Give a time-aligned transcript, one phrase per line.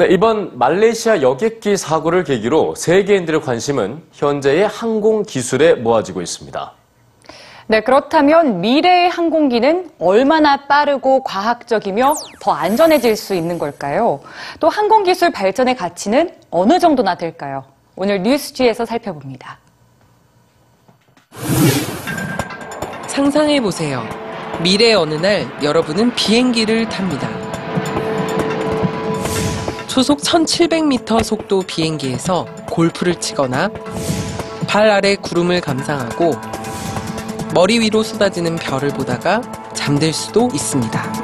[0.00, 6.72] 네, 이번 말레이시아 여객기 사고를 계기로 세계인들의 관심은 현재의 항공 기술에 모아지고 있습니다.
[7.66, 14.20] 네, 그렇다면 미래의 항공기는 얼마나 빠르고 과학적이며 더 안전해질 수 있는 걸까요?
[14.58, 17.64] 또 항공기술 발전의 가치는 어느 정도나 될까요?
[17.94, 19.58] 오늘 뉴스지에서 살펴봅니다.
[23.06, 24.02] 상상해 보세요.
[24.62, 27.49] 미래 어느 날 여러분은 비행기를 탑니다.
[29.90, 33.68] 초속 1700m 속도 비행기에서 골프를 치거나
[34.68, 36.30] 발 아래 구름을 감상하고
[37.52, 39.42] 머리 위로 쏟아지는 별을 보다가
[39.74, 41.19] 잠들 수도 있습니다.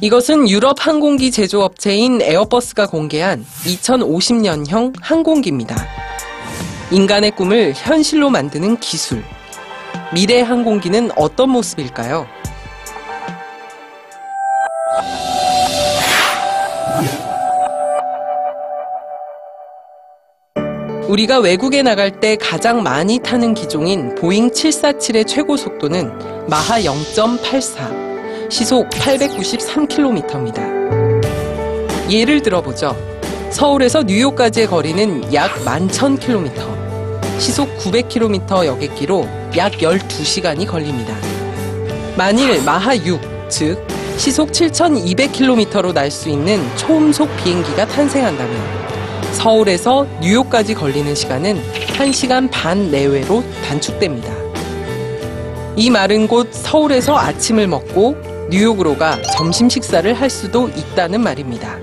[0.00, 5.74] 이것은 유럽 항공기 제조업체인 에어버스가 공개한 2050년형 항공기입니다.
[6.92, 9.24] 인간의 꿈을 현실로 만드는 기술.
[10.14, 12.28] 미래 항공기는 어떤 모습일까요?
[21.08, 28.07] 우리가 외국에 나갈 때 가장 많이 타는 기종인 보잉 747의 최고 속도는 마하 0.84,
[28.48, 30.78] 시속 893km입니다.
[32.10, 32.96] 예를 들어보죠.
[33.50, 39.26] 서울에서 뉴욕까지의 거리는 약 11,000km, 시속 900km 여객기로
[39.56, 41.14] 약 12시간이 걸립니다.
[42.16, 48.78] 만일 마하 6, 즉 시속 7,200km로 날 수 있는 초음속 비행기가 탄생한다면
[49.32, 51.62] 서울에서 뉴욕까지 걸리는 시간은
[51.98, 54.32] 1시간 반 내외로 단축됩니다.
[55.76, 58.16] 이 말은 곧 서울에서 아침을 먹고
[58.50, 61.76] 뉴욕으로 가 점심 식사를 할 수도 있다는 말입니다.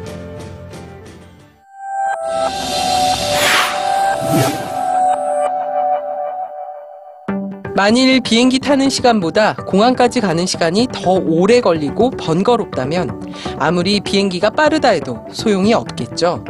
[7.75, 15.19] 만일 비행기 타는 시간보다 공항까지 가는 시간이 더 오래 걸리고 번거롭다면 아무리 비행기가 빠르다 해도
[15.31, 16.43] 소용이 없겠죠.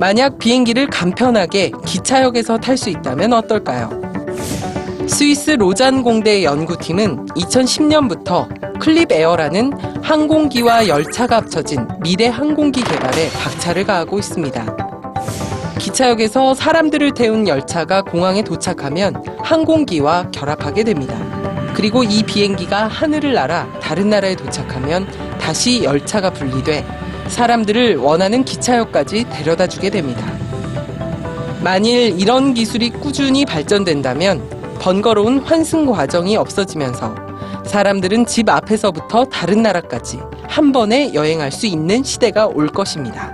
[0.00, 4.09] 만약 비행기를 간편하게 기차역에서 탈 수 있다면 어떨까요?
[5.10, 8.48] 스위스 로잔 공대 연구팀은 2010년부터
[8.78, 9.72] 클립 에어라는
[10.02, 14.76] 항공기와 열차가 합쳐진 미래 항공기 개발에 박차를 가하고 있습니다.
[15.80, 21.18] 기차역에서 사람들을 태운 열차가 공항에 도착하면 항공기와 결합하게 됩니다.
[21.74, 25.08] 그리고 이 비행기가 하늘을 날아 다른 나라에 도착하면
[25.40, 26.86] 다시 열차가 분리돼
[27.26, 30.24] 사람들을 원하는 기차역까지 데려다 주게 됩니다.
[31.62, 37.14] 만일 이런 기술이 꾸준히 발전된다면 번거로운 환승 과정이 없어지면서
[37.66, 43.32] 사람들은 집 앞에서부터 다른 나라까지 한 번에 여행할 수 있는 시대가 올 것입니다.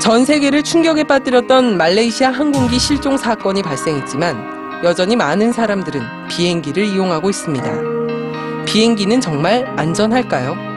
[0.00, 8.64] 전 세계를 충격에 빠뜨렸던 말레이시아 항공기 실종 사건이 발생했지만 여전히 많은 사람들은 비행기를 이용하고 있습니다.
[8.66, 10.72] 비행기는 정말 안전할까요?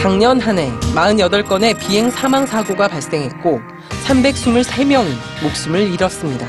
[0.00, 3.60] 작년 한 해 48건의 비행 사망 사고가 발생했고
[4.06, 5.06] 323명이
[5.42, 6.48] 목숨을 잃었습니다.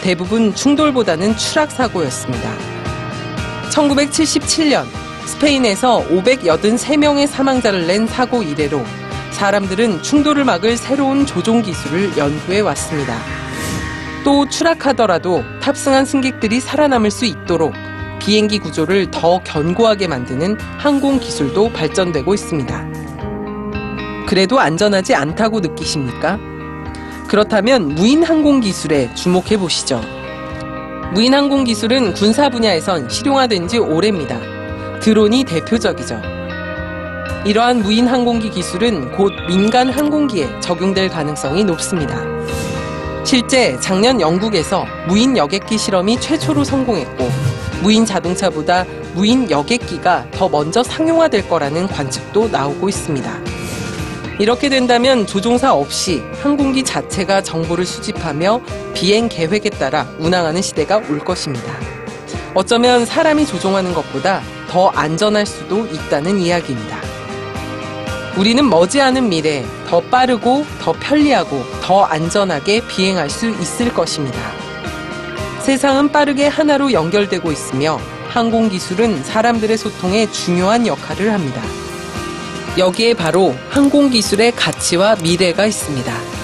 [0.00, 2.50] 대부분 충돌보다는 추락 사고였습니다.
[3.70, 4.86] 1977년
[5.26, 8.82] 스페인에서 583명의 사망자를 낸 사고 이래로
[9.32, 13.14] 사람들은 충돌을 막을 새로운 조종 기술을 연구해 왔습니다.
[14.24, 17.74] 또 추락하더라도 탑승한 승객들이 살아남을 수 있도록
[18.26, 22.88] 비행기 구조를 더 견고하게 만드는 항공 기술도 발전되고 있습니다.
[24.26, 26.36] 그래도 안전하지 않다고 느끼십니까?
[27.28, 30.00] 그렇다면 무인 항공 기술에 주목해 보시죠.
[31.14, 34.40] 무인 항공 기술은 군사 분야에선 실용화된 지 오래입니다.
[34.98, 36.20] 드론이 대표적이죠.
[37.44, 42.20] 이러한 무인 항공기 기술은 곧 민간 항공기에 적용될 가능성이 높습니다.
[43.24, 48.84] 실제 작년 영국에서 무인 여객기 실험이 최초로 성공했고 무인 자동차보다
[49.14, 53.40] 무인 여객기가 더 먼저 상용화될 거라는 관측도 나오고 있습니다.
[54.38, 58.60] 이렇게 된다면 조종사 없이 항공기 자체가 정보를 수집하며
[58.94, 61.72] 비행 계획에 따라 운항하는 시대가 올 것입니다.
[62.54, 67.00] 어쩌면 사람이 조종하는 것보다 더 안전할 수도 있다는 이야기입니다.
[68.36, 74.55] 우리는 머지않은 미래에 더 빠르고 더 편리하고 더 안전하게 비행할 수 있을 것입니다.
[75.66, 77.98] 세상은 빠르게 하나로 연결되고 있으며
[78.28, 81.60] 항공 기술은 사람들의 소통에 중요한 역할을 합니다.
[82.78, 86.35] 여기에 바로 항공 기술의 가치와 미래가 있습니다.